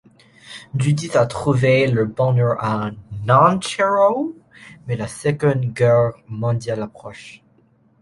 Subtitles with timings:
[0.75, 2.89] Judith a trouvé le bonheur à
[3.23, 4.35] Nancherrow,
[4.87, 7.43] mais la Seconde Guerre mondiale approche.